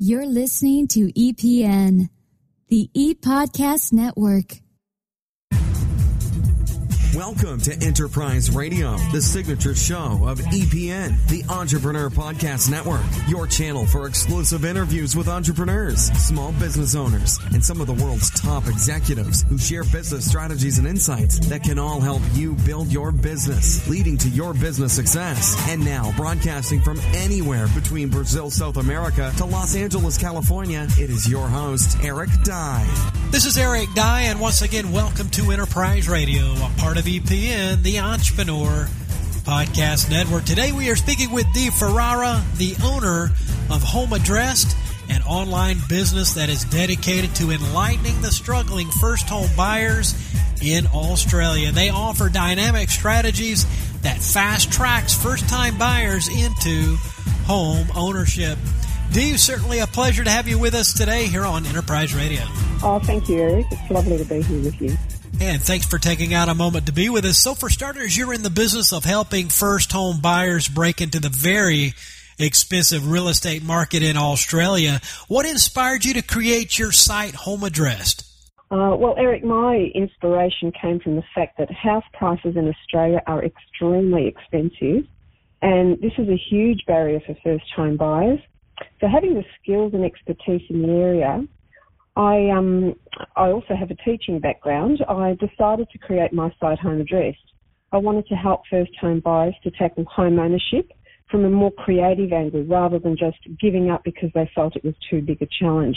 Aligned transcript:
You're 0.00 0.26
listening 0.26 0.86
to 0.88 1.12
EPN, 1.14 2.08
the 2.68 2.88
E 2.94 3.14
Podcast 3.14 3.92
Network. 3.92 4.60
Welcome 7.18 7.60
to 7.62 7.74
Enterprise 7.84 8.48
Radio, 8.48 8.96
the 9.10 9.20
signature 9.20 9.74
show 9.74 10.20
of 10.22 10.38
EPN, 10.38 11.26
the 11.26 11.42
Entrepreneur 11.52 12.10
Podcast 12.10 12.70
Network, 12.70 13.02
your 13.26 13.48
channel 13.48 13.86
for 13.86 14.06
exclusive 14.06 14.64
interviews 14.64 15.16
with 15.16 15.26
entrepreneurs, 15.26 16.12
small 16.12 16.52
business 16.52 16.94
owners, 16.94 17.40
and 17.52 17.62
some 17.62 17.80
of 17.80 17.88
the 17.88 17.94
world's 17.94 18.30
top 18.30 18.68
executives 18.68 19.42
who 19.48 19.58
share 19.58 19.82
business 19.82 20.28
strategies 20.28 20.78
and 20.78 20.86
insights 20.86 21.40
that 21.48 21.64
can 21.64 21.76
all 21.76 22.00
help 22.00 22.22
you 22.34 22.54
build 22.64 22.86
your 22.86 23.10
business, 23.10 23.88
leading 23.88 24.16
to 24.18 24.28
your 24.28 24.54
business 24.54 24.92
success. 24.92 25.60
And 25.68 25.84
now, 25.84 26.12
broadcasting 26.16 26.80
from 26.82 27.00
anywhere 27.14 27.66
between 27.74 28.10
Brazil, 28.10 28.48
South 28.48 28.76
America 28.76 29.32
to 29.38 29.44
Los 29.44 29.74
Angeles, 29.74 30.18
California, 30.18 30.86
it 30.96 31.10
is 31.10 31.28
your 31.28 31.48
host, 31.48 31.98
Eric 32.00 32.30
Dye. 32.44 32.86
This 33.32 33.44
is 33.44 33.58
Eric 33.58 33.88
Dye, 33.96 34.22
and 34.22 34.40
once 34.40 34.62
again, 34.62 34.92
welcome 34.92 35.28
to 35.30 35.50
Enterprise 35.50 36.08
Radio, 36.08 36.44
a 36.52 36.72
part 36.78 36.96
of 36.96 37.07
EPN, 37.08 37.82
the 37.82 38.00
Entrepreneur 38.00 38.86
Podcast 39.44 40.10
Network. 40.10 40.44
Today 40.44 40.72
we 40.72 40.90
are 40.90 40.96
speaking 40.96 41.32
with 41.32 41.46
Dee 41.54 41.70
Ferrara, 41.70 42.42
the 42.58 42.76
owner 42.84 43.30
of 43.70 43.82
Home 43.82 44.12
Addressed, 44.12 44.76
an 45.08 45.22
online 45.22 45.78
business 45.88 46.34
that 46.34 46.50
is 46.50 46.64
dedicated 46.64 47.34
to 47.36 47.50
enlightening 47.50 48.20
the 48.20 48.30
struggling 48.30 48.90
first 49.00 49.26
home 49.26 49.48
buyers 49.56 50.14
in 50.62 50.86
Australia. 50.88 51.72
They 51.72 51.88
offer 51.88 52.28
dynamic 52.28 52.90
strategies 52.90 53.64
that 54.02 54.18
fast 54.18 54.70
tracks 54.70 55.14
first 55.14 55.48
time 55.48 55.78
buyers 55.78 56.28
into 56.28 56.96
home 57.46 57.86
ownership. 57.96 58.58
Dee, 59.12 59.38
certainly 59.38 59.78
a 59.78 59.86
pleasure 59.86 60.24
to 60.24 60.30
have 60.30 60.46
you 60.46 60.58
with 60.58 60.74
us 60.74 60.92
today 60.92 61.24
here 61.24 61.46
on 61.46 61.64
Enterprise 61.64 62.14
Radio. 62.14 62.42
Oh, 62.82 63.00
thank 63.02 63.30
you, 63.30 63.38
Eric. 63.38 63.66
It's 63.70 63.90
lovely 63.90 64.18
to 64.18 64.24
be 64.26 64.42
here 64.42 64.62
with 64.62 64.82
you. 64.82 65.17
And 65.40 65.62
thanks 65.62 65.86
for 65.86 65.98
taking 65.98 66.34
out 66.34 66.48
a 66.48 66.54
moment 66.54 66.86
to 66.86 66.92
be 66.92 67.08
with 67.08 67.24
us. 67.24 67.38
So, 67.38 67.54
for 67.54 67.70
starters, 67.70 68.16
you're 68.16 68.34
in 68.34 68.42
the 68.42 68.50
business 68.50 68.92
of 68.92 69.04
helping 69.04 69.48
first 69.48 69.92
home 69.92 70.20
buyers 70.20 70.66
break 70.66 71.00
into 71.00 71.20
the 71.20 71.28
very 71.28 71.94
expensive 72.40 73.08
real 73.08 73.28
estate 73.28 73.62
market 73.62 74.02
in 74.02 74.16
Australia. 74.16 75.00
What 75.28 75.46
inspired 75.46 76.04
you 76.04 76.14
to 76.14 76.22
create 76.22 76.76
your 76.76 76.90
site, 76.90 77.36
Home 77.36 77.62
Addressed? 77.62 78.24
Uh, 78.70 78.96
well, 78.98 79.14
Eric, 79.16 79.44
my 79.44 79.90
inspiration 79.94 80.72
came 80.72 80.98
from 80.98 81.14
the 81.14 81.24
fact 81.34 81.56
that 81.58 81.70
house 81.70 82.04
prices 82.12 82.56
in 82.56 82.68
Australia 82.68 83.22
are 83.28 83.44
extremely 83.44 84.26
expensive, 84.26 85.06
and 85.62 86.00
this 86.00 86.12
is 86.18 86.28
a 86.28 86.36
huge 86.36 86.84
barrier 86.86 87.20
for 87.20 87.36
first 87.44 87.64
home 87.76 87.96
buyers. 87.96 88.40
So, 89.00 89.06
having 89.06 89.34
the 89.34 89.44
skills 89.62 89.94
and 89.94 90.04
expertise 90.04 90.62
in 90.68 90.82
the 90.82 90.88
area, 90.88 91.46
I 92.18 92.50
um 92.50 92.96
I 93.36 93.50
also 93.52 93.74
have 93.78 93.92
a 93.92 93.94
teaching 93.94 94.40
background. 94.40 95.04
I 95.08 95.36
decided 95.38 95.88
to 95.90 95.98
create 95.98 96.32
my 96.32 96.52
site 96.60 96.80
home 96.80 97.00
addressed. 97.00 97.38
I 97.92 97.98
wanted 97.98 98.26
to 98.26 98.34
help 98.34 98.62
first 98.68 98.90
home 99.00 99.20
buyers 99.20 99.54
to 99.62 99.70
tackle 99.70 100.04
home 100.04 100.38
ownership 100.38 100.90
from 101.30 101.44
a 101.44 101.50
more 101.50 101.70
creative 101.70 102.32
angle 102.32 102.64
rather 102.64 102.98
than 102.98 103.16
just 103.16 103.38
giving 103.60 103.90
up 103.90 104.02
because 104.04 104.30
they 104.34 104.50
felt 104.52 104.74
it 104.74 104.84
was 104.84 104.94
too 105.08 105.22
big 105.22 105.40
a 105.42 105.46
challenge. 105.60 105.96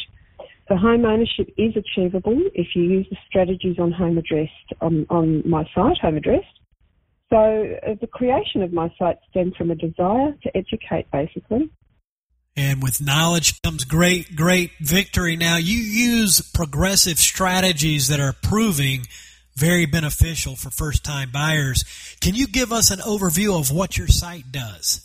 So 0.67 0.75
home 0.75 1.05
ownership 1.05 1.49
is 1.57 1.73
achievable 1.75 2.39
if 2.53 2.67
you 2.75 2.83
use 2.83 3.07
the 3.09 3.17
strategies 3.27 3.77
on 3.79 3.91
home 3.91 4.17
addressed 4.17 4.73
on, 4.79 5.07
on 5.09 5.49
my 5.49 5.63
site, 5.73 5.97
home 6.01 6.17
addressed. 6.17 6.45
So 7.29 7.37
uh, 7.37 7.95
the 7.99 8.07
creation 8.07 8.61
of 8.61 8.71
my 8.71 8.93
site 8.99 9.17
stemmed 9.31 9.55
from 9.55 9.71
a 9.71 9.75
desire 9.75 10.33
to 10.43 10.55
educate 10.55 11.09
basically. 11.11 11.71
And 12.63 12.83
with 12.83 13.01
knowledge 13.01 13.59
comes 13.63 13.85
great, 13.85 14.35
great 14.35 14.69
victory. 14.79 15.35
Now, 15.35 15.57
you 15.57 15.77
use 15.77 16.41
progressive 16.53 17.17
strategies 17.17 18.07
that 18.09 18.19
are 18.19 18.33
proving 18.33 19.07
very 19.55 19.87
beneficial 19.87 20.55
for 20.55 20.69
first 20.69 21.03
time 21.03 21.31
buyers. 21.31 21.83
Can 22.21 22.35
you 22.35 22.45
give 22.45 22.71
us 22.71 22.91
an 22.91 22.99
overview 22.99 23.59
of 23.59 23.71
what 23.71 23.97
your 23.97 24.07
site 24.07 24.51
does? 24.51 25.01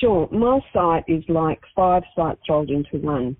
Sure. 0.00 0.28
My 0.30 0.60
site 0.72 1.02
is 1.08 1.24
like 1.28 1.60
five 1.74 2.04
sites 2.14 2.42
rolled 2.48 2.70
into 2.70 2.98
one. 2.98 3.36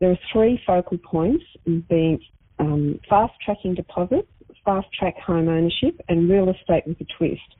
There 0.00 0.10
are 0.10 0.18
three 0.32 0.60
focal 0.66 0.98
points 0.98 1.44
being 1.64 2.18
um, 2.58 2.98
fast 3.08 3.34
tracking 3.44 3.76
deposits, 3.76 4.28
fast 4.64 4.88
track 4.98 5.16
home 5.24 5.48
ownership, 5.48 6.00
and 6.08 6.28
real 6.28 6.50
estate 6.50 6.82
with 6.88 7.00
a 7.00 7.06
twist. 7.16 7.54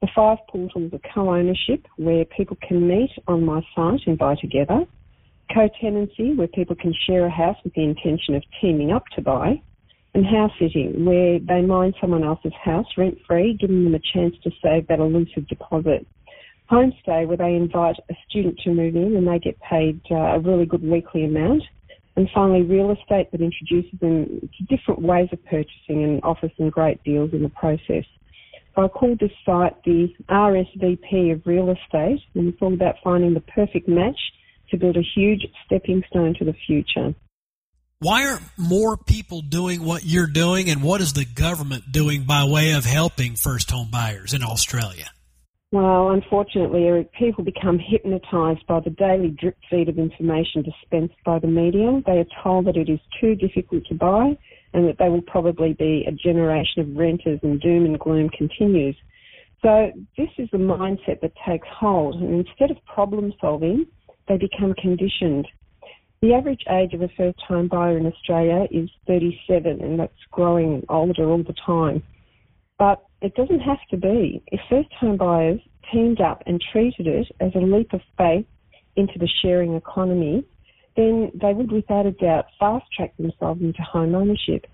The 0.00 0.08
five 0.14 0.38
portals 0.48 0.92
are 0.92 1.00
co-ownership, 1.14 1.86
where 1.96 2.24
people 2.24 2.56
can 2.66 2.86
meet 2.86 3.10
on 3.26 3.44
my 3.44 3.62
site 3.74 4.00
and 4.06 4.16
buy 4.16 4.36
together. 4.40 4.86
Co-tenancy, 5.52 6.34
where 6.34 6.48
people 6.48 6.76
can 6.76 6.94
share 7.06 7.26
a 7.26 7.30
house 7.30 7.56
with 7.64 7.74
the 7.74 7.84
intention 7.84 8.34
of 8.34 8.42
teaming 8.60 8.92
up 8.92 9.04
to 9.16 9.22
buy. 9.22 9.60
And 10.14 10.24
house 10.24 10.50
sitting, 10.58 11.04
where 11.04 11.38
they 11.38 11.60
mine 11.60 11.92
someone 12.00 12.24
else's 12.24 12.52
house 12.64 12.86
rent-free, 12.96 13.58
giving 13.60 13.84
them 13.84 13.94
a 13.94 14.00
chance 14.12 14.34
to 14.42 14.50
save 14.62 14.88
that 14.88 15.00
elusive 15.00 15.46
deposit. 15.48 16.06
Homestay, 16.70 17.26
where 17.26 17.36
they 17.36 17.54
invite 17.54 17.96
a 18.10 18.14
student 18.28 18.58
to 18.64 18.70
move 18.70 18.96
in 18.96 19.16
and 19.16 19.26
they 19.26 19.38
get 19.38 19.58
paid 19.60 20.00
uh, 20.10 20.14
a 20.14 20.40
really 20.40 20.66
good 20.66 20.82
weekly 20.82 21.24
amount. 21.24 21.62
And 22.16 22.28
finally, 22.34 22.62
real 22.62 22.90
estate 22.90 23.30
that 23.30 23.40
introduces 23.40 23.98
them 24.00 24.50
to 24.58 24.76
different 24.76 25.02
ways 25.02 25.28
of 25.32 25.44
purchasing 25.44 26.02
and 26.02 26.20
offers 26.24 26.50
them 26.58 26.68
great 26.68 27.02
deals 27.04 27.30
in 27.32 27.42
the 27.42 27.48
process. 27.50 28.04
So 28.74 28.84
I 28.84 28.88
called 28.88 29.20
this 29.20 29.30
site 29.46 29.82
the 29.84 30.08
RSVP 30.28 31.32
of 31.32 31.46
real 31.46 31.70
estate, 31.70 32.20
and 32.34 32.48
it's 32.48 32.58
all 32.60 32.74
about 32.74 32.96
finding 33.02 33.34
the 33.34 33.40
perfect 33.40 33.88
match 33.88 34.18
to 34.70 34.76
build 34.76 34.96
a 34.96 35.02
huge 35.14 35.46
stepping 35.64 36.02
stone 36.08 36.34
to 36.38 36.44
the 36.44 36.54
future. 36.66 37.14
Why 38.00 38.28
aren't 38.28 38.42
more 38.56 38.96
people 38.96 39.42
doing 39.42 39.84
what 39.84 40.04
you're 40.04 40.28
doing, 40.28 40.70
and 40.70 40.82
what 40.82 41.00
is 41.00 41.14
the 41.14 41.24
government 41.24 41.90
doing 41.90 42.22
by 42.22 42.44
way 42.44 42.72
of 42.72 42.84
helping 42.84 43.34
first 43.34 43.70
home 43.70 43.88
buyers 43.90 44.34
in 44.34 44.44
Australia? 44.44 45.10
Well, 45.70 46.10
unfortunately, 46.10 46.84
Eric, 46.84 47.12
people 47.12 47.44
become 47.44 47.78
hypnotised 47.78 48.66
by 48.66 48.80
the 48.80 48.90
daily 48.90 49.30
drip 49.30 49.58
feed 49.68 49.88
of 49.88 49.98
information 49.98 50.62
dispensed 50.62 51.16
by 51.26 51.40
the 51.40 51.46
media. 51.46 52.00
They 52.06 52.18
are 52.18 52.42
told 52.42 52.66
that 52.66 52.76
it 52.76 52.88
is 52.88 53.00
too 53.20 53.34
difficult 53.34 53.84
to 53.86 53.94
buy 53.94 54.38
and 54.72 54.88
that 54.88 54.96
they 54.98 55.08
will 55.08 55.22
probably 55.22 55.74
be 55.74 56.06
a 56.06 56.12
generation 56.12 56.80
of 56.80 56.96
renters 56.96 57.40
and 57.42 57.60
doom 57.60 57.84
and 57.84 57.98
gloom 57.98 58.30
continues. 58.30 58.96
So 59.60 59.90
this 60.16 60.28
is 60.38 60.48
the 60.52 60.58
mindset 60.58 61.20
that 61.20 61.32
takes 61.46 61.68
hold 61.68 62.14
and 62.14 62.46
instead 62.46 62.70
of 62.70 62.82
problem 62.86 63.34
solving, 63.40 63.86
they 64.28 64.36
become 64.36 64.74
conditioned. 64.74 65.46
The 66.20 66.34
average 66.34 66.64
age 66.68 66.94
of 66.94 67.02
a 67.02 67.08
first 67.16 67.40
home 67.46 67.68
buyer 67.68 67.96
in 67.96 68.06
Australia 68.06 68.66
is 68.70 68.90
37 69.06 69.80
and 69.80 70.00
that's 70.00 70.12
growing 70.30 70.84
older 70.88 71.28
all 71.28 71.42
the 71.42 71.54
time. 71.64 72.02
But 72.78 73.04
it 73.22 73.34
doesn't 73.34 73.60
have 73.60 73.78
to 73.90 73.96
be. 73.96 74.42
If 74.48 74.60
first 74.68 74.92
home 74.92 75.16
buyers 75.16 75.60
teamed 75.92 76.20
up 76.20 76.42
and 76.46 76.62
treated 76.72 77.06
it 77.06 77.28
as 77.40 77.52
a 77.54 77.58
leap 77.58 77.92
of 77.92 78.00
faith 78.16 78.46
into 78.96 79.18
the 79.18 79.28
sharing 79.42 79.74
economy, 79.74 80.44
then 80.96 81.30
they 81.40 81.52
would 81.52 81.70
without 81.70 82.06
a 82.06 82.12
doubt 82.12 82.46
fast 82.58 82.86
track 82.96 83.16
themselves 83.16 83.62
into 83.62 83.82
home 83.82 84.14
ownership. 84.14 84.66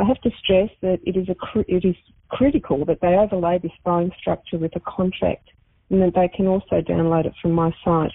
I 0.00 0.04
have 0.04 0.20
to 0.22 0.30
stress 0.42 0.70
that 0.82 0.98
it 1.04 1.16
is, 1.16 1.28
a, 1.28 1.36
it 1.68 1.84
is 1.84 1.94
critical 2.30 2.84
that 2.86 3.00
they 3.00 3.14
overlay 3.14 3.58
this 3.58 3.72
buying 3.84 4.10
structure 4.18 4.58
with 4.58 4.74
a 4.74 4.80
contract 4.80 5.48
and 5.90 6.00
that 6.02 6.14
they 6.14 6.28
can 6.34 6.46
also 6.46 6.80
download 6.80 7.26
it 7.26 7.34
from 7.40 7.52
my 7.52 7.72
site. 7.84 8.12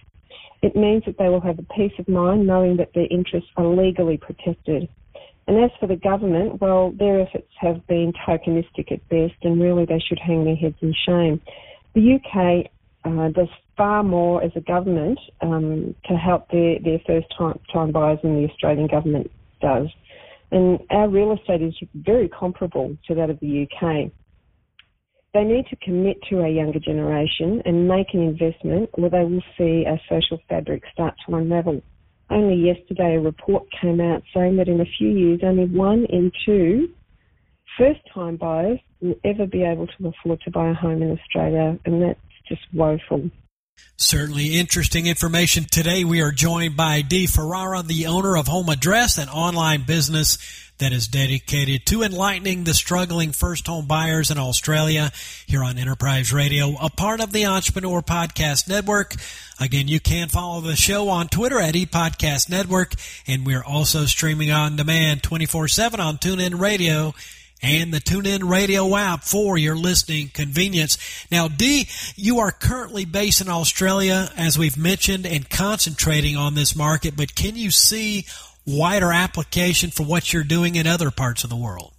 It 0.62 0.76
means 0.76 1.04
that 1.06 1.18
they 1.18 1.30
will 1.30 1.42
have 1.42 1.60
a 1.60 1.74
peace 1.76 1.94
of 2.00 2.08
mind 2.08 2.48
knowing 2.48 2.78
that 2.78 2.94
their 2.94 3.08
interests 3.12 3.50
are 3.58 3.68
legally 3.68 4.18
protected. 4.18 4.90
And 5.48 5.64
as 5.64 5.70
for 5.80 5.88
the 5.88 5.96
government, 5.96 6.60
well, 6.60 6.92
their 6.92 7.22
efforts 7.22 7.52
have 7.60 7.86
been 7.88 8.14
tokenistic 8.28 8.92
at 8.92 9.08
best 9.10 9.36
and 9.44 9.62
really 9.62 9.86
they 9.86 10.00
should 10.00 10.20
hang 10.20 10.44
their 10.44 10.56
heads 10.56 10.78
in 10.82 10.94
shame. 11.06 11.40
The 11.94 12.16
UK 12.16 12.72
uh, 13.06 13.30
does 13.30 13.50
far 13.78 14.04
more 14.04 14.44
as 14.44 14.52
a 14.56 14.62
government 14.62 15.20
um, 15.42 15.94
to 16.06 16.16
help 16.16 16.50
their, 16.50 16.80
their 16.80 17.00
first 17.06 17.28
time, 17.38 17.60
time 17.72 17.92
buyers 17.92 18.20
than 18.24 18.42
the 18.42 18.50
Australian 18.50 18.88
government 18.88 19.30
does. 19.62 19.88
And 20.52 20.80
our 20.90 21.10
real 21.10 21.34
estate 21.34 21.62
is 21.62 21.76
very 21.94 22.30
comparable 22.30 22.98
to 23.08 23.16
that 23.16 23.30
of 23.30 23.40
the 23.40 23.68
UK. 23.68 24.12
They 25.36 25.44
need 25.44 25.68
to 25.68 25.76
commit 25.84 26.16
to 26.30 26.44
a 26.44 26.50
younger 26.50 26.80
generation 26.80 27.62
and 27.66 27.90
make 27.90 28.08
an 28.14 28.22
investment 28.22 28.90
or 28.94 29.10
they 29.10 29.26
will 29.26 29.44
see 29.58 29.84
our 29.86 30.00
social 30.08 30.42
fabric 30.48 30.84
start 30.94 31.14
to 31.28 31.36
unravel. 31.36 31.82
Only 32.30 32.56
yesterday 32.56 33.16
a 33.16 33.20
report 33.20 33.66
came 33.82 34.00
out 34.00 34.24
saying 34.34 34.56
that 34.56 34.70
in 34.70 34.80
a 34.80 34.86
few 34.98 35.10
years 35.10 35.42
only 35.44 35.66
one 35.66 36.06
in 36.06 36.32
two 36.46 36.88
first 37.78 38.00
time 38.14 38.38
buyers 38.38 38.80
will 39.02 39.16
ever 39.26 39.46
be 39.46 39.64
able 39.64 39.88
to 39.88 40.08
afford 40.08 40.40
to 40.46 40.52
buy 40.52 40.70
a 40.70 40.74
home 40.74 41.02
in 41.02 41.12
Australia 41.12 41.78
and 41.84 42.02
that's 42.02 42.20
just 42.48 42.62
woeful. 42.74 43.30
Certainly 43.98 44.58
interesting 44.58 45.06
information. 45.06 45.66
Today 45.70 46.06
we 46.06 46.22
are 46.22 46.32
joined 46.32 46.78
by 46.78 47.02
Dee 47.02 47.28
Ferrara, 47.28 47.84
the 47.84 48.06
owner 48.06 48.38
of 48.38 48.48
Home 48.48 48.70
Address, 48.70 49.18
an 49.18 49.28
online 49.28 49.84
business 49.84 50.65
that 50.78 50.92
is 50.92 51.08
dedicated 51.08 51.86
to 51.86 52.04
enlightening 52.04 52.64
the 52.64 52.74
struggling 52.74 53.32
first 53.32 53.68
home 53.68 53.86
buyers 53.86 54.30
in 54.30 54.38
Australia 54.38 55.12
here 55.46 55.64
on 55.64 55.78
Enterprise 55.78 56.34
Radio, 56.34 56.76
a 56.82 56.90
part 56.90 57.22
of 57.22 57.32
the 57.32 57.46
Entrepreneur 57.46 58.02
Podcast 58.02 58.68
Network. 58.68 59.16
Again, 59.60 59.88
you 59.88 60.00
can 60.00 60.28
follow 60.28 60.62
the 60.62 60.76
show 60.76 61.10
on 61.10 61.28
Twitter 61.28 61.60
at 61.60 61.76
ePodcast 61.76 62.50
Network, 62.50 62.94
and 63.26 63.46
we're 63.46 63.64
also 63.64 64.06
streaming 64.06 64.52
on 64.52 64.76
demand 64.76 65.24
24 65.24 65.68
7 65.68 66.00
on 66.00 66.18
TuneIn 66.18 66.60
Radio 66.60 67.14
and 67.62 67.94
the 67.94 68.00
TuneIn 68.00 68.48
Radio 68.48 68.96
app 68.96 69.24
for 69.24 69.58
your 69.58 69.76
listening 69.76 70.30
convenience. 70.30 70.98
Now, 71.32 71.48
Dee, 71.48 71.88
you 72.16 72.40
are 72.40 72.52
currently 72.52 73.06
based 73.06 73.42
in 73.42 73.50
Australia, 73.50 74.30
as 74.38 74.58
we've 74.58 74.78
mentioned, 74.78 75.26
and 75.26 75.50
concentrating 75.50 76.36
on 76.36 76.54
this 76.54 76.76
market, 76.76 77.16
but 77.16 77.34
can 77.34 77.56
you 77.56 77.72
see 77.72 78.26
wider 78.66 79.12
application 79.12 79.92
for 79.92 80.04
what 80.04 80.34
you're 80.34 80.44
doing 80.44 80.76
in 80.76 80.88
other 80.88 81.12
parts 81.12 81.44
of 81.44 81.50
the 81.50 81.56
world? 81.56 81.94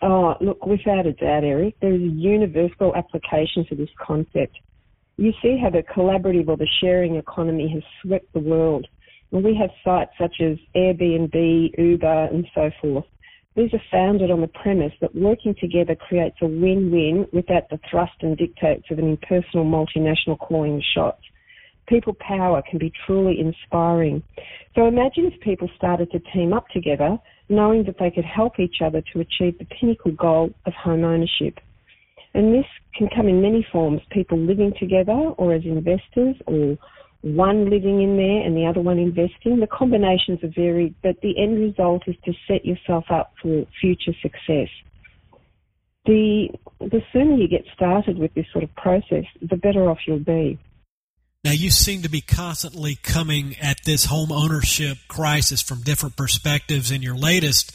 Oh, 0.00 0.34
look, 0.40 0.64
without 0.64 1.06
a 1.06 1.12
doubt, 1.12 1.44
Eric, 1.44 1.76
there 1.80 1.94
is 1.94 2.02
a 2.02 2.14
universal 2.14 2.94
application 2.94 3.64
for 3.68 3.74
this 3.74 3.90
concept. 4.00 4.58
You 5.16 5.32
see 5.42 5.58
how 5.62 5.70
the 5.70 5.82
collaborative 5.82 6.48
or 6.48 6.56
the 6.56 6.68
sharing 6.80 7.16
economy 7.16 7.68
has 7.72 7.82
swept 8.02 8.32
the 8.32 8.40
world. 8.40 8.86
And 9.32 9.44
we 9.44 9.56
have 9.56 9.70
sites 9.84 10.12
such 10.18 10.40
as 10.40 10.58
Airbnb, 10.76 11.78
Uber, 11.78 12.28
and 12.32 12.46
so 12.54 12.70
forth. 12.80 13.04
These 13.54 13.74
are 13.74 13.82
founded 13.90 14.30
on 14.30 14.40
the 14.40 14.48
premise 14.48 14.92
that 15.00 15.14
working 15.14 15.54
together 15.60 15.94
creates 15.94 16.36
a 16.40 16.46
win-win 16.46 17.26
without 17.32 17.68
the 17.68 17.78
thrust 17.90 18.14
and 18.20 18.36
dictates 18.36 18.90
of 18.90 18.98
an 18.98 19.08
impersonal 19.08 19.64
multinational 19.64 20.38
calling 20.38 20.76
the 20.76 20.82
shots. 20.94 21.22
People 21.88 22.14
power 22.20 22.62
can 22.68 22.78
be 22.78 22.92
truly 23.06 23.38
inspiring. 23.40 24.22
So 24.74 24.86
imagine 24.86 25.26
if 25.26 25.40
people 25.40 25.68
started 25.76 26.10
to 26.12 26.20
team 26.32 26.52
up 26.52 26.68
together, 26.68 27.18
knowing 27.48 27.84
that 27.84 27.96
they 27.98 28.10
could 28.10 28.24
help 28.24 28.58
each 28.58 28.76
other 28.84 29.02
to 29.12 29.20
achieve 29.20 29.58
the 29.58 29.66
pinnacle 29.66 30.12
goal 30.12 30.50
of 30.64 30.72
home 30.74 31.04
ownership. 31.04 31.58
And 32.34 32.54
this 32.54 32.64
can 32.96 33.08
come 33.14 33.28
in 33.28 33.42
many 33.42 33.66
forms, 33.70 34.00
people 34.10 34.38
living 34.38 34.72
together 34.78 35.12
or 35.12 35.52
as 35.52 35.64
investors 35.64 36.36
or 36.46 36.78
one 37.22 37.70
living 37.70 38.02
in 38.02 38.16
there 38.16 38.40
and 38.44 38.56
the 38.56 38.66
other 38.66 38.80
one 38.80 38.98
investing. 38.98 39.60
The 39.60 39.66
combinations 39.66 40.42
are 40.42 40.52
varied, 40.54 40.94
but 41.02 41.16
the 41.22 41.34
end 41.40 41.60
result 41.60 42.02
is 42.06 42.16
to 42.24 42.32
set 42.48 42.64
yourself 42.64 43.04
up 43.10 43.32
for 43.40 43.64
future 43.80 44.12
success. 44.22 44.68
The, 46.04 46.48
the 46.80 47.00
sooner 47.12 47.36
you 47.36 47.48
get 47.48 47.64
started 47.74 48.18
with 48.18 48.34
this 48.34 48.46
sort 48.52 48.64
of 48.64 48.74
process, 48.74 49.24
the 49.40 49.56
better 49.56 49.88
off 49.88 49.98
you'll 50.06 50.18
be. 50.18 50.58
Now, 51.44 51.50
you 51.50 51.70
seem 51.70 52.02
to 52.02 52.08
be 52.08 52.20
constantly 52.20 52.94
coming 52.94 53.56
at 53.60 53.84
this 53.84 54.04
home 54.04 54.30
ownership 54.30 54.98
crisis 55.08 55.60
from 55.60 55.82
different 55.82 56.16
perspectives, 56.16 56.92
and 56.92 57.02
your 57.02 57.16
latest 57.16 57.72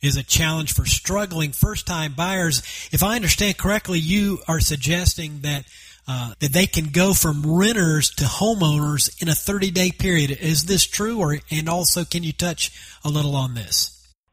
is 0.00 0.16
a 0.16 0.22
challenge 0.22 0.72
for 0.72 0.86
struggling 0.86 1.52
first 1.52 1.86
time 1.86 2.14
buyers. 2.14 2.60
If 2.90 3.02
I 3.02 3.16
understand 3.16 3.58
correctly, 3.58 3.98
you 3.98 4.38
are 4.48 4.60
suggesting 4.60 5.40
that 5.40 5.66
uh, 6.08 6.32
that 6.40 6.54
they 6.54 6.66
can 6.66 6.86
go 6.86 7.12
from 7.12 7.42
renters 7.44 8.10
to 8.16 8.24
homeowners 8.24 9.22
in 9.22 9.28
a 9.28 9.34
30 9.34 9.70
day 9.70 9.90
period. 9.90 10.30
Is 10.30 10.64
this 10.64 10.86
true? 10.86 11.18
Or 11.18 11.38
and 11.50 11.68
also, 11.68 12.06
can 12.06 12.22
you 12.22 12.32
touch 12.32 12.72
a 13.04 13.10
little 13.10 13.36
on 13.36 13.52
this? 13.52 13.90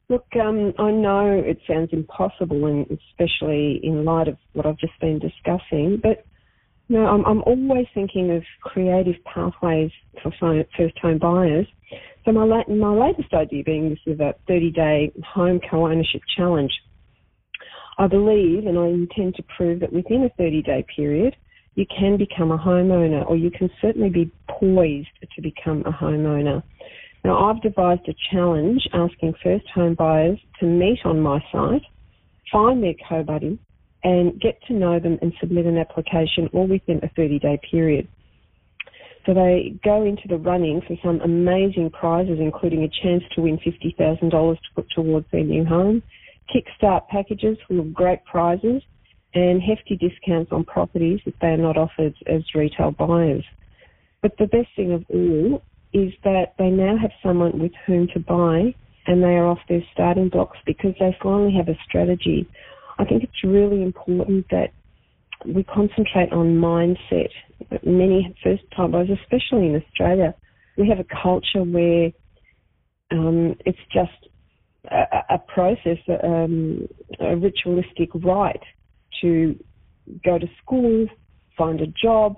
Look, 0.08 0.26
um, 0.42 0.74
I 0.80 0.90
know 0.90 1.28
it 1.28 1.60
sounds 1.68 1.90
impossible, 1.92 2.66
and 2.66 2.88
especially 2.90 3.82
in 3.84 4.06
light 4.06 4.30
of 4.30 4.38
what 4.54 4.66
I've 4.66 4.78
just 4.78 4.98
been 5.02 5.20
discussing, 5.20 5.98
but 6.02 6.26
no, 6.90 7.06
I'm, 7.06 7.24
I'm 7.26 7.44
always 7.44 7.86
thinking 7.94 8.32
of 8.36 8.44
creative 8.62 9.16
pathways 9.32 9.92
for 10.22 10.32
first 10.40 10.98
home 11.00 11.20
buyers. 11.20 11.68
So 12.26 12.32
my, 12.32 12.64
my 12.68 12.94
latest 12.94 13.34
idea 13.34 13.64
being 13.64 13.90
this 13.90 14.00
is 14.06 14.20
a 14.20 14.34
30 14.48 14.72
day 14.72 15.12
home 15.24 15.60
co-ownership 15.70 16.22
challenge. 16.36 16.72
I 18.00 18.08
believe 18.08 18.66
and 18.66 18.78
I 18.80 18.88
intend 18.88 19.36
to 19.36 19.44
prove 19.56 19.82
that 19.82 19.94
within 19.94 20.24
a 20.24 20.30
30 20.38 20.64
day 20.64 20.86
period, 20.96 21.36
you 21.76 21.86
can 21.86 22.18
become 22.18 22.52
a 22.52 22.58
homeowner 22.58 23.30
or 23.30 23.38
you 23.38 23.52
can 23.52 23.70
certainly 23.82 24.10
be 24.10 24.32
poised 24.50 25.08
to 25.36 25.42
become 25.42 25.82
a 25.86 25.92
homeowner. 25.92 26.64
Now, 27.24 27.50
I've 27.50 27.62
devised 27.62 28.08
a 28.08 28.16
challenge 28.32 28.88
asking 28.94 29.34
first 29.44 29.66
home 29.76 29.94
buyers 29.94 30.40
to 30.60 30.66
meet 30.66 31.00
on 31.06 31.20
my 31.20 31.40
site, 31.52 31.84
find 32.52 32.82
their 32.82 32.96
co-buddy, 33.08 33.60
and 34.04 34.40
get 34.40 34.62
to 34.68 34.74
know 34.74 35.00
them 35.00 35.18
and 35.22 35.34
submit 35.40 35.66
an 35.66 35.78
application 35.78 36.50
all 36.54 36.68
within 36.68 37.00
a 37.04 37.10
30 37.16 37.40
day 37.40 37.60
period. 37.70 38.08
So 39.26 39.34
they 39.34 39.80
go 39.84 40.04
into 40.04 40.28
the 40.28 40.38
running 40.38 40.82
for 40.88 40.96
some 41.04 41.20
amazing 41.22 41.92
prizes, 41.92 42.40
including 42.40 42.84
a 42.84 43.04
chance 43.04 43.24
to 43.36 43.42
win 43.42 43.60
$50,000 43.60 44.30
to 44.32 44.58
put 44.76 44.90
towards 44.96 45.26
their 45.32 45.44
new 45.44 45.66
home, 45.66 46.02
kickstart 46.50 47.08
packages 47.10 47.58
of 47.70 47.94
great 47.94 48.24
prizes, 48.26 48.82
and 49.34 49.62
hefty 49.62 49.96
discounts 49.96 50.52
on 50.52 50.64
properties 50.64 51.20
if 51.26 51.34
they 51.42 51.48
are 51.48 51.58
not 51.58 51.78
offered 51.78 52.16
as 52.26 52.42
retail 52.56 52.92
buyers. 52.92 53.46
But 54.22 54.38
the 54.40 54.48
best 54.48 54.70
thing 54.76 54.92
of 54.94 55.06
all 55.10 55.62
is 55.94 56.14
that 56.24 56.54
they 56.58 56.70
now 56.70 56.98
have 56.98 57.12
someone 57.24 57.60
with 57.60 57.72
whom 57.86 58.08
to 58.14 58.20
buy 58.20 58.74
and 59.08 59.24
they 59.24 59.36
are 59.36 59.48
off 59.48 59.60
their 59.68 59.84
starting 59.94 60.30
blocks 60.30 60.58
because 60.66 60.94
they 61.00 61.16
finally 61.22 61.54
have 61.56 61.68
a 61.68 61.78
strategy. 61.88 62.48
I 63.00 63.06
think 63.06 63.24
it's 63.24 63.44
really 63.44 63.82
important 63.82 64.46
that 64.52 64.72
we 65.46 65.64
concentrate 65.64 66.32
on 66.34 66.58
mindset. 66.58 67.30
Many 67.84 68.36
first 68.44 68.64
time 68.76 68.92
buyers, 68.92 69.10
especially 69.24 69.68
in 69.68 69.82
Australia, 69.82 70.36
we 70.78 70.88
have 70.90 71.00
a 71.00 71.06
culture 71.06 71.64
where 71.64 72.12
um, 73.12 73.56
it's 73.66 73.80
just 73.92 74.30
a, 74.92 75.36
a 75.36 75.38
process, 75.40 75.98
um, 76.24 76.88
a 77.20 77.36
ritualistic 77.38 78.10
rite 78.14 78.64
to 79.22 79.58
go 80.26 80.38
to 80.38 80.48
school, 80.62 81.08
find 81.58 81.82
a 81.82 81.88
job, 81.88 82.36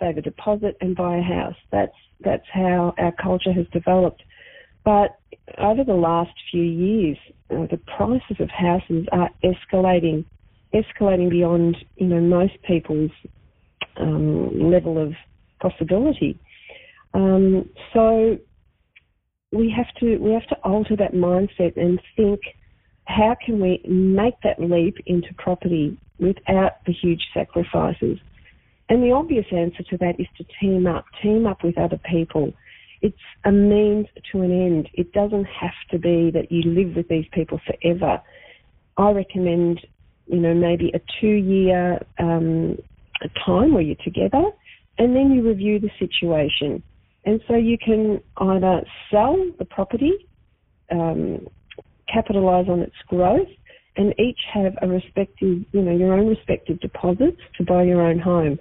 save 0.00 0.16
a 0.16 0.22
deposit, 0.22 0.76
and 0.80 0.96
buy 0.96 1.18
a 1.18 1.22
house. 1.22 1.56
That's 1.70 1.92
that's 2.20 2.46
how 2.52 2.94
our 2.98 3.12
culture 3.12 3.52
has 3.52 3.66
developed. 3.72 4.22
But 4.84 5.18
over 5.56 5.84
the 5.84 5.94
last 5.94 6.32
few 6.50 6.62
years, 6.62 7.16
uh, 7.50 7.66
the 7.70 7.80
prices 7.96 8.36
of 8.40 8.50
houses 8.50 9.06
are 9.12 9.30
escalating, 9.42 10.24
escalating 10.74 11.30
beyond 11.30 11.76
you 11.96 12.06
know 12.06 12.20
most 12.20 12.54
people's 12.66 13.10
um, 13.96 14.70
level 14.70 14.98
of 14.98 15.14
possibility. 15.60 16.38
Um, 17.14 17.68
so 17.92 18.38
we 19.52 19.72
have 19.74 19.92
to 20.00 20.18
we 20.18 20.32
have 20.32 20.46
to 20.48 20.56
alter 20.56 20.96
that 20.96 21.14
mindset 21.14 21.76
and 21.76 22.00
think 22.16 22.40
how 23.04 23.34
can 23.44 23.60
we 23.60 23.80
make 23.88 24.34
that 24.44 24.60
leap 24.60 24.96
into 25.06 25.32
property 25.38 25.98
without 26.18 26.84
the 26.86 26.92
huge 26.92 27.22
sacrifices? 27.32 28.18
And 28.90 29.02
the 29.02 29.12
obvious 29.12 29.46
answer 29.50 29.82
to 29.90 29.96
that 29.98 30.18
is 30.18 30.26
to 30.36 30.44
team 30.60 30.86
up, 30.86 31.06
team 31.22 31.46
up 31.46 31.62
with 31.62 31.78
other 31.78 31.98
people. 32.10 32.52
It's 33.00 33.16
a 33.44 33.52
means 33.52 34.06
to 34.32 34.42
an 34.42 34.50
end. 34.50 34.88
It 34.94 35.12
doesn't 35.12 35.44
have 35.44 35.70
to 35.90 35.98
be 35.98 36.30
that 36.32 36.50
you 36.50 36.62
live 36.62 36.96
with 36.96 37.08
these 37.08 37.26
people 37.32 37.60
forever. 37.66 38.20
I 38.96 39.10
recommend, 39.12 39.86
you 40.26 40.38
know, 40.38 40.54
maybe 40.54 40.90
a 40.94 41.00
two 41.20 41.26
year 41.26 42.00
um, 42.18 42.76
time 43.44 43.72
where 43.72 43.82
you're 43.82 43.96
together 44.04 44.50
and 44.98 45.14
then 45.14 45.30
you 45.30 45.46
review 45.46 45.78
the 45.78 45.90
situation. 45.98 46.82
And 47.24 47.40
so 47.46 47.54
you 47.54 47.78
can 47.78 48.20
either 48.38 48.82
sell 49.10 49.36
the 49.58 49.64
property, 49.64 50.12
um, 50.90 51.46
capitalise 52.12 52.68
on 52.68 52.80
its 52.80 52.96
growth, 53.06 53.48
and 53.96 54.14
each 54.18 54.38
have 54.52 54.74
a 54.82 54.88
respective, 54.88 55.64
you 55.72 55.82
know, 55.82 55.96
your 55.96 56.14
own 56.14 56.26
respective 56.26 56.80
deposits 56.80 57.40
to 57.56 57.64
buy 57.64 57.82
your 57.82 58.02
own 58.02 58.18
home. 58.18 58.58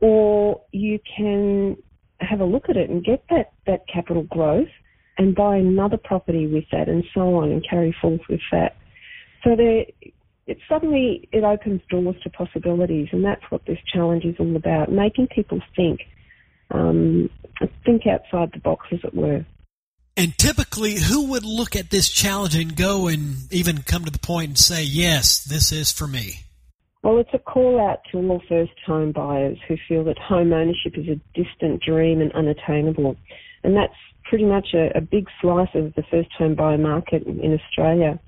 Or 0.00 0.60
you 0.72 0.98
can 1.16 1.76
have 2.24 2.40
a 2.40 2.44
look 2.44 2.68
at 2.68 2.76
it 2.76 2.90
and 2.90 3.04
get 3.04 3.24
that, 3.30 3.52
that 3.66 3.86
capital 3.92 4.24
growth 4.24 4.68
and 5.16 5.34
buy 5.34 5.56
another 5.56 5.96
property 5.96 6.46
with 6.46 6.64
that 6.72 6.88
and 6.88 7.04
so 7.14 7.36
on 7.36 7.50
and 7.50 7.64
carry 7.68 7.94
forth 8.00 8.20
with 8.28 8.40
that. 8.50 8.76
So 9.42 9.54
there, 9.56 9.84
it 10.46 10.58
suddenly 10.68 11.28
it 11.32 11.44
opens 11.44 11.80
doors 11.88 12.16
to 12.22 12.30
possibilities 12.30 13.08
and 13.12 13.24
that's 13.24 13.44
what 13.50 13.64
this 13.66 13.78
challenge 13.92 14.24
is 14.24 14.36
all 14.38 14.56
about, 14.56 14.90
making 14.90 15.28
people 15.28 15.60
think, 15.76 16.00
um, 16.70 17.30
think 17.84 18.06
outside 18.06 18.50
the 18.52 18.60
box 18.60 18.86
as 18.92 19.00
it 19.04 19.14
were. 19.14 19.44
And 20.16 20.36
typically, 20.38 20.94
who 20.94 21.26
would 21.30 21.44
look 21.44 21.74
at 21.74 21.90
this 21.90 22.08
challenge 22.08 22.54
and 22.54 22.76
go 22.76 23.08
and 23.08 23.52
even 23.52 23.82
come 23.82 24.04
to 24.04 24.12
the 24.12 24.18
point 24.18 24.48
and 24.48 24.58
say, 24.58 24.84
yes, 24.84 25.42
this 25.42 25.72
is 25.72 25.90
for 25.90 26.06
me? 26.06 26.43
Well, 27.04 27.18
it's 27.18 27.34
a 27.34 27.38
call 27.38 27.78
out 27.78 27.98
to 28.10 28.18
all 28.18 28.40
first 28.48 28.72
home 28.86 29.12
buyers 29.12 29.58
who 29.68 29.76
feel 29.86 30.04
that 30.04 30.16
home 30.18 30.54
ownership 30.54 30.94
is 30.96 31.06
a 31.06 31.20
distant 31.38 31.82
dream 31.82 32.22
and 32.22 32.32
unattainable. 32.32 33.16
And 33.62 33.76
that's 33.76 33.92
pretty 34.24 34.46
much 34.46 34.68
a, 34.72 34.88
a 34.96 35.02
big 35.02 35.26
slice 35.42 35.68
of 35.74 35.94
the 35.96 36.02
first 36.10 36.30
home 36.38 36.54
buyer 36.54 36.78
market 36.78 37.22
in 37.26 37.60
Australia. 37.60 38.18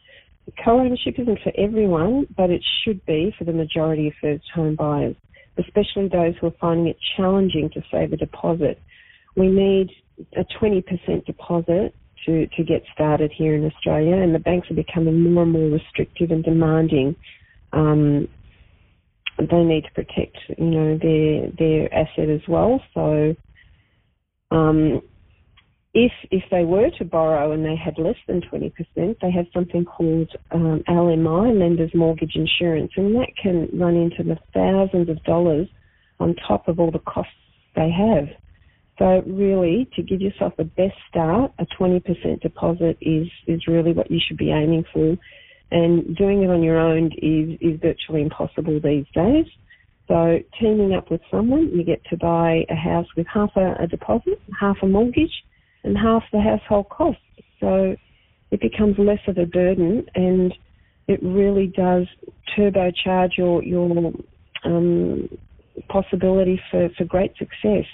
Co-ownership 0.62 1.14
isn't 1.18 1.38
for 1.42 1.52
everyone, 1.56 2.26
but 2.36 2.50
it 2.50 2.62
should 2.84 3.04
be 3.06 3.34
for 3.38 3.44
the 3.44 3.52
majority 3.54 4.08
of 4.08 4.14
first 4.20 4.44
home 4.54 4.76
buyers, 4.76 5.16
especially 5.56 6.08
those 6.08 6.34
who 6.38 6.48
are 6.48 6.54
finding 6.60 6.88
it 6.88 6.98
challenging 7.16 7.70
to 7.72 7.82
save 7.90 8.12
a 8.12 8.18
deposit. 8.18 8.78
We 9.36 9.48
need 9.48 9.90
a 10.36 10.44
20% 10.62 11.24
deposit 11.24 11.94
to, 12.26 12.46
to 12.46 12.62
get 12.62 12.82
started 12.92 13.32
here 13.34 13.54
in 13.54 13.64
Australia, 13.64 14.16
and 14.16 14.34
the 14.34 14.38
banks 14.38 14.70
are 14.70 14.74
becoming 14.74 15.32
more 15.32 15.44
and 15.44 15.52
more 15.52 15.70
restrictive 15.70 16.30
and 16.30 16.44
demanding. 16.44 17.16
Um, 17.72 18.28
they 19.38 19.62
need 19.62 19.84
to 19.84 19.90
protect, 19.92 20.36
you 20.56 20.64
know, 20.64 20.98
their 20.98 21.50
their 21.58 21.94
asset 21.94 22.28
as 22.28 22.40
well. 22.48 22.80
So, 22.94 23.34
um, 24.50 25.02
if 25.94 26.12
if 26.30 26.42
they 26.50 26.64
were 26.64 26.90
to 26.98 27.04
borrow 27.04 27.52
and 27.52 27.64
they 27.64 27.76
had 27.76 27.98
less 27.98 28.16
than 28.26 28.40
twenty 28.42 28.70
percent, 28.70 29.18
they 29.20 29.30
have 29.30 29.46
something 29.52 29.84
called 29.84 30.30
um, 30.52 30.82
LMI, 30.88 31.58
Lenders 31.58 31.92
Mortgage 31.94 32.34
Insurance, 32.34 32.92
and 32.96 33.14
that 33.16 33.32
can 33.40 33.68
run 33.78 33.96
into 33.96 34.22
the 34.22 34.38
thousands 34.54 35.08
of 35.08 35.22
dollars 35.24 35.68
on 36.18 36.34
top 36.46 36.68
of 36.68 36.80
all 36.80 36.90
the 36.90 36.98
costs 37.00 37.32
they 37.74 37.90
have. 37.90 38.28
So 38.98 39.22
really, 39.26 39.88
to 39.94 40.02
give 40.02 40.20
yourself 40.20 40.54
the 40.56 40.64
best 40.64 40.96
start, 41.08 41.52
a 41.58 41.66
20% 41.78 42.40
deposit 42.40 42.96
is, 43.00 43.28
is 43.46 43.66
really 43.66 43.92
what 43.92 44.10
you 44.10 44.18
should 44.26 44.38
be 44.38 44.50
aiming 44.50 44.84
for. 44.92 45.16
And 45.70 46.16
doing 46.16 46.42
it 46.42 46.50
on 46.50 46.62
your 46.62 46.78
own 46.78 47.06
is, 47.18 47.58
is 47.60 47.80
virtually 47.80 48.22
impossible 48.22 48.80
these 48.82 49.06
days. 49.14 49.46
So 50.08 50.38
teaming 50.60 50.94
up 50.94 51.10
with 51.10 51.20
someone, 51.30 51.70
you 51.74 51.82
get 51.84 52.04
to 52.10 52.16
buy 52.16 52.64
a 52.70 52.76
house 52.76 53.06
with 53.16 53.26
half 53.32 53.50
a, 53.56 53.74
a 53.80 53.86
deposit, 53.88 54.40
half 54.58 54.76
a 54.82 54.86
mortgage, 54.86 55.42
and 55.82 55.96
half 55.96 56.22
the 56.32 56.40
household 56.40 56.88
costs. 56.88 57.20
So 57.60 57.96
it 58.50 58.60
becomes 58.60 58.96
less 58.98 59.18
of 59.26 59.38
a 59.38 59.46
burden 59.46 60.06
and 60.14 60.54
it 61.08 61.20
really 61.22 61.66
does 61.68 62.06
turbocharge 62.56 63.36
your, 63.36 63.62
your 63.62 64.12
um, 64.64 65.28
possibility 65.88 66.60
for, 66.70 66.88
for 66.96 67.04
great 67.04 67.32
success. 67.36 67.84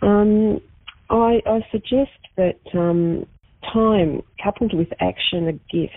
Um, 0.00 0.60
I, 1.10 1.40
I, 1.46 1.60
suggest 1.70 2.10
that 2.36 2.58
um, 2.74 3.26
time 3.72 4.22
coupled 4.42 4.74
with 4.74 4.88
action 5.00 5.46
are 5.48 5.52
gifts, 5.52 5.94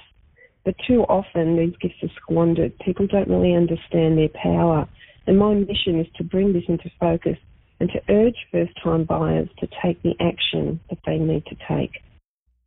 but 0.66 0.76
too 0.86 1.04
often 1.04 1.56
these 1.56 1.76
gifts 1.80 2.04
are 2.04 2.22
squandered. 2.22 2.78
People 2.80 3.08
don't 3.08 3.30
really 3.30 3.56
understand 3.56 4.18
their 4.18 4.30
power, 4.30 4.88
and 5.28 5.40
my 5.40 5.54
mission 5.54 6.00
is 6.00 6.08
to 6.18 6.24
bring 6.24 6.52
this 6.52 6.64
into 6.68 6.92
focus 7.00 7.38
and 7.80 7.90
to 7.92 8.02
urge 8.14 8.36
first 8.52 8.72
time 8.84 9.06
buyers 9.06 9.50
to 9.60 9.68
take 9.82 10.02
the 10.02 10.16
action 10.20 10.80
that 10.90 11.00
they 11.06 11.18
need 11.18 11.46
to 11.46 11.56
take 11.68 12.02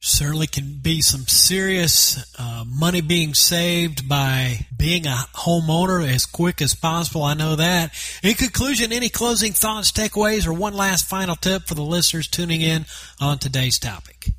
certainly 0.01 0.47
can 0.47 0.79
be 0.81 1.01
some 1.01 1.23
serious 1.23 2.25
uh, 2.39 2.65
money 2.67 3.01
being 3.01 3.35
saved 3.35 4.09
by 4.09 4.67
being 4.77 5.07
a 5.07 5.25
homeowner 5.35 6.07
as 6.07 6.25
quick 6.27 6.63
as 6.63 6.75
possible. 6.75 7.25
I 7.25 7.35
know 7.35 7.57
that. 7.57 7.93
In 8.23 8.35
conclusion, 8.35 8.93
any 8.93 9.09
closing 9.09 9.53
thoughts, 9.53 9.91
takeaways, 9.91 10.47
or 10.47 10.53
one 10.53 10.75
last 10.75 11.09
final 11.09 11.37
tip 11.37 11.67
for 11.67 11.75
the 11.75 11.83
listeners 11.83 12.29
tuning 12.29 12.61
in 12.61 12.87
on 13.21 13.39
today's 13.39 13.79
topic? 13.79 14.33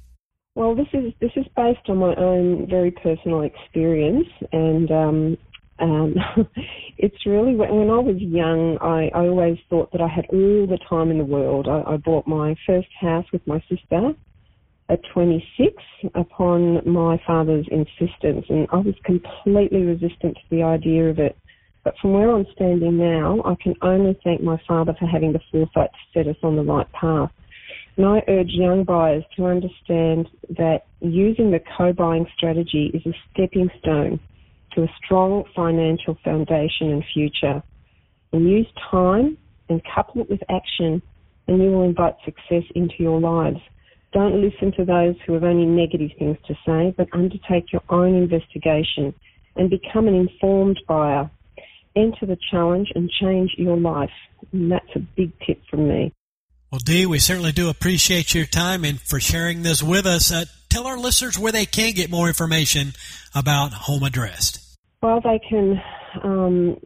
Well, 0.56 0.76
this 0.76 0.88
is 0.94 1.14
this 1.22 1.32
is 1.36 1.46
based 1.56 1.88
on 1.90 1.98
my 1.98 2.14
own 2.16 2.68
very 2.70 2.92
personal 2.92 3.42
experience, 3.42 4.28
and 4.52 4.92
um, 4.92 5.38
um, 5.80 6.16
it's 6.98 7.26
really 7.26 7.56
when 7.56 7.90
I 7.90 8.00
was 8.00 8.18
young, 8.20 8.78
I, 8.82 9.10
I 9.18 9.28
always 9.28 9.58
thought 9.70 9.92
that 9.94 10.02
I 10.02 10.08
had 10.08 10.26
all 10.32 10.68
the 10.68 10.80
time 10.90 11.12
in 11.12 11.20
the 11.20 11.26
world. 11.26 11.68
I, 11.70 11.94
I 11.94 11.98
bought 11.98 12.28
my 12.28 12.56
first 12.68 12.90
house 13.00 13.26
with 13.32 13.46
my 13.48 13.64
sister 13.70 14.12
at 14.90 15.00
26 15.14 15.74
upon 16.16 16.82
my 16.90 17.22
father's 17.26 17.68
insistence, 17.72 18.46
and 18.50 18.68
I 18.72 18.78
was 18.78 18.96
completely 19.06 19.84
resistant 19.84 20.36
to 20.36 20.42
the 20.52 20.64
idea 20.64 21.10
of 21.10 21.20
it. 21.20 21.38
But 21.84 21.96
from 22.02 22.14
where 22.14 22.32
I'm 22.32 22.46
standing 22.56 22.98
now, 22.98 23.42
I 23.46 23.56
can 23.62 23.76
only 23.82 24.20
thank 24.24 24.42
my 24.42 24.60
father 24.68 24.94
for 25.00 25.06
having 25.06 25.32
the 25.34 25.40
foresight 25.52 25.92
to 25.92 26.20
set 26.20 26.28
us 26.28 26.38
on 26.44 26.56
the 26.56 26.64
right 26.64 26.92
path. 26.92 27.32
And 28.00 28.08
I 28.08 28.24
urge 28.30 28.52
young 28.52 28.86
buyers 28.86 29.26
to 29.36 29.46
understand 29.48 30.30
that 30.58 30.84
using 31.02 31.52
the 31.52 31.60
co-buying 31.78 32.28
strategy 32.34 32.90
is 32.94 33.06
a 33.06 33.14
stepping 33.30 33.70
stone 33.78 34.22
to 34.72 34.84
a 34.84 34.88
strong 35.04 35.44
financial 35.54 36.18
foundation 36.24 36.92
and 36.92 37.04
future. 37.14 37.62
And 38.32 38.50
use 38.50 38.68
time 38.90 39.38
and 39.68 39.82
couple 39.94 40.22
it 40.22 40.30
with 40.30 40.40
action, 40.50 41.02
and 41.50 41.62
you 41.62 41.72
will 41.72 41.84
invite 41.84 42.14
success 42.24 42.64
into 42.74 42.94
your 43.00 43.20
lives. 43.20 43.60
Don't 44.14 44.42
listen 44.42 44.72
to 44.78 44.86
those 44.86 45.16
who 45.28 45.34
have 45.34 45.44
only 45.44 45.66
negative 45.66 46.12
things 46.18 46.38
to 46.48 46.54
say, 46.66 46.94
but 46.96 47.10
undertake 47.12 47.74
your 47.74 47.84
own 47.90 48.16
investigation 48.16 49.14
and 49.58 49.70
become 49.70 50.08
an 50.08 50.16
informed 50.16 50.80
buyer. 50.88 51.30
Enter 51.98 52.28
the 52.28 52.38
challenge 52.50 52.94
and 52.96 53.10
change 53.10 53.56
your 53.58 53.76
life. 53.76 54.10
And 54.54 54.72
that's 54.72 54.96
a 54.96 55.00
big 55.00 55.34
tip 55.46 55.60
from 55.70 55.90
me. 55.90 56.14
Well, 56.72 56.80
Dee, 56.86 57.08
we 57.08 57.18
certainly 57.18 57.52
do 57.52 57.70
appreciate 57.70 58.36
your 58.36 58.46
time 58.46 58.86
and 58.86 59.02
for 59.02 59.20
sharing 59.20 59.64
this 59.64 59.82
with 59.82 60.06
us. 60.06 60.32
Uh, 60.32 60.46
tell 60.70 60.86
our 60.86 61.00
listeners 61.00 61.40
where 61.40 61.52
they 61.52 61.66
can 61.66 61.94
get 61.94 62.12
more 62.12 62.28
information 62.28 62.94
about 63.34 63.74
Home 63.74 64.04
Addressed. 64.04 64.78
Well, 65.02 65.20
they 65.20 65.40
can 65.50 65.82
um, 66.24 66.78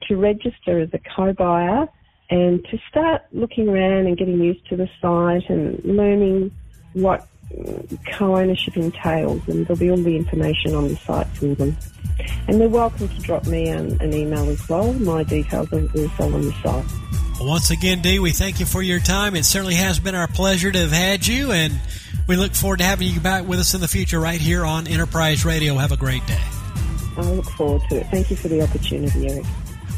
to 0.09 0.17
register 0.17 0.81
as 0.81 0.89
a 0.93 0.99
co 0.99 1.33
buyer 1.33 1.89
and 2.31 2.65
to 2.67 2.79
start 2.89 3.23
looking 3.33 3.69
around 3.69 4.07
and 4.07 4.17
getting 4.17 4.41
used 4.41 4.67
to 4.69 4.77
the 4.77 4.89
site 5.01 5.49
and 5.51 5.85
learning 5.85 6.53
what 6.93 7.27
co-ownership 8.13 8.77
entails, 8.77 9.43
and 9.49 9.67
there'll 9.67 9.79
be 9.79 9.91
all 9.91 9.97
the 9.97 10.17
information 10.17 10.75
on 10.75 10.89
the 10.89 10.97
site 10.97 11.27
for 11.29 11.47
them. 11.47 11.77
And 12.47 12.61
they're 12.61 12.69
welcome 12.69 13.09
to 13.09 13.19
drop 13.21 13.47
me 13.47 13.69
an, 13.69 14.01
an 14.01 14.15
email 14.15 14.49
as 14.49 14.69
well. 14.69 14.93
My 14.95 15.25
details 15.25 15.73
are 15.73 15.81
also 15.81 16.35
on 16.35 16.43
the 16.43 16.55
site. 16.63 16.85
Once 17.41 17.71
again, 17.71 18.03
Dee, 18.03 18.19
we 18.19 18.33
thank 18.33 18.61
you 18.61 18.67
for 18.67 18.83
your 18.83 19.01
time. 19.01 19.35
It 19.35 19.45
certainly 19.45 19.75
has 19.75 19.99
been 19.99 20.15
our 20.15 20.29
pleasure 20.29 20.71
to 20.71 20.79
have 20.79 20.93
had 20.93 21.27
you, 21.27 21.53
and 21.53 21.81
we 22.31 22.37
look 22.37 22.55
forward 22.55 22.79
to 22.79 22.85
having 22.85 23.09
you 23.09 23.19
back 23.19 23.45
with 23.45 23.59
us 23.59 23.75
in 23.75 23.81
the 23.81 23.89
future 23.89 24.21
right 24.21 24.41
here 24.41 24.65
on 24.65 24.87
Enterprise 24.87 25.45
Radio. 25.45 25.75
Have 25.75 25.91
a 25.91 25.97
great 25.97 26.25
day. 26.29 26.41
I 27.17 27.23
look 27.23 27.51
forward 27.51 27.83
to 27.89 27.97
it. 27.97 28.07
Thank 28.07 28.31
you 28.31 28.37
for 28.37 28.47
the 28.47 28.63
opportunity, 28.63 29.29
Eric. 29.29 29.45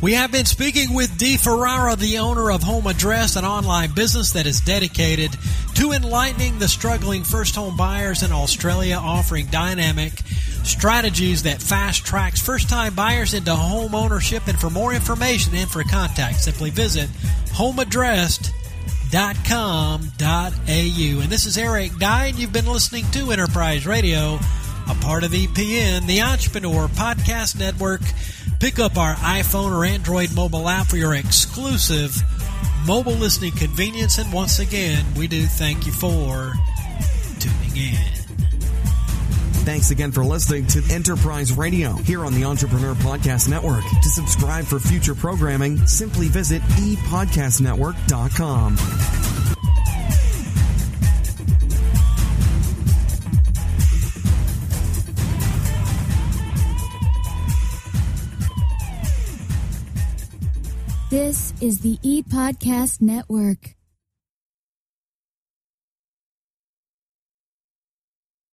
We 0.01 0.15
have 0.15 0.33
been 0.33 0.47
speaking 0.47 0.95
with 0.95 1.19
Dee 1.19 1.37
Ferrara, 1.37 1.95
the 1.95 2.17
owner 2.19 2.51
of 2.51 2.63
Home 2.63 2.87
Address, 2.87 3.37
an 3.37 3.45
online 3.45 3.93
business 3.93 4.33
that 4.33 4.47
is 4.47 4.63
dedicated 4.63 5.31
to 5.75 5.93
enlightening 5.93 6.59
the 6.59 6.69
struggling 6.69 7.23
first 7.23 7.55
home 7.55 7.77
buyers 7.77 8.23
in 8.23 8.33
Australia, 8.33 8.97
offering 8.97 9.49
dynamic 9.49 10.13
strategies 10.65 11.43
that 11.43 11.61
fast 11.61 12.07
tracks 12.07 12.41
first 12.41 12.71
time 12.71 12.95
buyers 12.95 13.35
into 13.35 13.55
home 13.55 13.95
ownership. 13.95 14.49
And 14.49 14.59
for 14.59 14.71
more 14.71 14.95
information 14.95 15.55
and 15.55 15.71
for 15.71 15.85
contact, 15.85 16.41
simply 16.41 16.71
visit 16.71 17.11
homeaddressed.com.au. 19.13 21.23
And 21.23 21.31
this 21.31 21.47
is 21.47 21.59
Eric 21.59 21.97
Dye, 21.99 22.33
you've 22.35 22.53
been 22.53 22.67
listening 22.67 23.05
to 23.13 23.31
Enterprise 23.31 23.87
Radio, 23.87 24.39
a 24.89 24.95
part 25.01 25.25
of 25.25 25.33
EPN, 25.33 26.07
the 26.07 26.23
Entrepreneur 26.23 26.89
Podcast 26.89 27.59
Network. 27.59 28.01
Pick 28.59 28.79
up 28.79 28.97
our 28.97 29.15
iPhone 29.17 29.73
or 29.73 29.85
Android 29.85 30.35
mobile 30.35 30.69
app 30.69 30.87
for 30.87 30.97
your 30.97 31.15
exclusive 31.15 32.17
mobile 32.87 33.13
listening 33.13 33.53
convenience. 33.53 34.19
And 34.19 34.33
once 34.33 34.59
again, 34.59 35.05
we 35.17 35.27
do 35.27 35.45
thank 35.45 35.87
you 35.87 35.93
for 35.93 36.55
tuning 37.39 37.77
in. 37.77 38.22
Thanks 39.65 39.93
again 39.93 40.11
for 40.11 40.25
listening 40.25 40.67
to 40.67 40.83
Enterprise 40.91 41.53
Radio 41.53 41.93
here 41.93 42.25
on 42.25 42.35
the 42.35 42.43
Entrepreneur 42.43 42.95
Podcast 42.95 43.49
Network. 43.49 43.85
To 44.03 44.09
subscribe 44.09 44.65
for 44.65 44.81
future 44.81 45.15
programming, 45.15 45.87
simply 45.87 46.27
visit 46.27 46.61
epodcastnetwork.com. 46.63 48.77
This 61.09 61.53
is 61.61 61.79
the 61.81 61.99
ePodcast 61.99 63.01
Network. 63.01 63.77